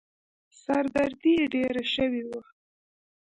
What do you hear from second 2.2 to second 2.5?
وه.